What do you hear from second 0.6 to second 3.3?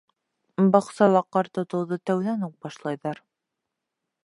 Баҡсала ҡар тотоуҙы тәүҙән үк башлайҙар.